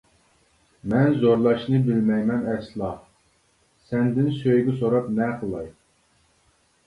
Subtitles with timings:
[0.93, 2.89] مەن زورلاشنى بىلمەيمەن ئەسلا،
[3.89, 5.69] سەندىن سۆيگۈ سوراپ نە قىلاي.